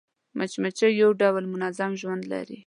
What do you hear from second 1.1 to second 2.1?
ډېر منظم